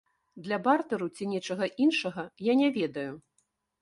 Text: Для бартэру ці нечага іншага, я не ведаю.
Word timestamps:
Для 0.45 0.57
бартэру 0.67 1.09
ці 1.15 1.27
нечага 1.33 1.65
іншага, 1.85 2.25
я 2.51 2.57
не 2.63 2.71
ведаю. 2.79 3.09